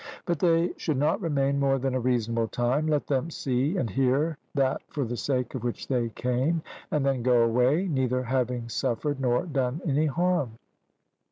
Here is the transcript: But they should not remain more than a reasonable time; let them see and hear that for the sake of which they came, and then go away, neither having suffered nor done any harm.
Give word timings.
But 0.25 0.39
they 0.39 0.73
should 0.77 0.97
not 0.97 1.21
remain 1.21 1.59
more 1.59 1.77
than 1.77 1.93
a 1.93 1.99
reasonable 1.99 2.47
time; 2.47 2.87
let 2.87 3.05
them 3.05 3.29
see 3.29 3.77
and 3.77 3.87
hear 3.87 4.39
that 4.55 4.81
for 4.89 5.05
the 5.05 5.15
sake 5.15 5.53
of 5.53 5.63
which 5.63 5.87
they 5.87 6.09
came, 6.09 6.63
and 6.89 7.05
then 7.05 7.21
go 7.21 7.43
away, 7.43 7.87
neither 7.87 8.23
having 8.23 8.67
suffered 8.67 9.19
nor 9.19 9.45
done 9.45 9.79
any 9.85 10.07
harm. 10.07 10.53